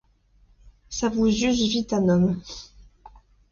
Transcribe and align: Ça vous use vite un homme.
Ça 0.89 1.09
vous 1.09 1.27
use 1.27 1.69
vite 1.69 1.93
un 1.93 2.09
homme. 2.09 2.41